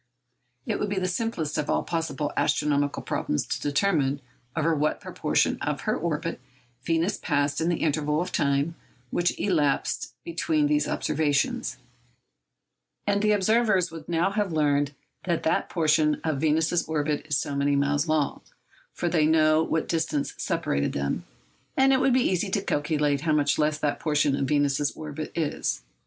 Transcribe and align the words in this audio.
It 0.65 0.79
would 0.79 0.89
be 0.89 0.97
the 0.97 1.07
simplest 1.07 1.59
of 1.59 1.69
all 1.69 1.83
possible 1.83 2.33
astronomical 2.35 3.03
problems 3.03 3.45
to 3.45 3.61
determine 3.61 4.19
over 4.55 4.73
what 4.73 4.99
proportion 4.99 5.59
of 5.61 5.81
her 5.81 5.95
orbit 5.95 6.41
Venus 6.81 7.19
passed 7.19 7.61
in 7.61 7.69
the 7.69 7.83
interval 7.83 8.19
of 8.19 8.31
time 8.31 8.73
which 9.11 9.39
elapsed 9.39 10.15
between 10.23 10.65
these 10.65 10.87
observations; 10.87 11.77
and 13.05 13.21
the 13.21 13.31
observers 13.31 13.91
would 13.91 14.09
now 14.09 14.31
have 14.31 14.51
learned 14.51 14.95
that 15.25 15.43
that 15.43 15.69
portion 15.69 16.19
of 16.23 16.41
Venus's 16.41 16.87
orbit 16.87 17.27
is 17.27 17.37
so 17.37 17.55
many 17.55 17.75
miles 17.75 18.07
long, 18.07 18.41
for 18.91 19.07
they 19.07 19.27
know 19.27 19.61
what 19.61 19.87
distance 19.87 20.33
separated 20.35 20.93
them, 20.93 21.25
and 21.77 21.93
it 21.93 21.99
would 21.99 22.11
be 22.13 22.27
easy 22.27 22.49
to 22.49 22.61
calculate 22.63 23.21
how 23.21 23.33
much 23.33 23.59
less 23.59 23.77
that 23.77 23.99
portion 23.99 24.35
of 24.35 24.47
Venus's 24.47 24.93
orbit 24.93 25.31
is. 25.35 25.83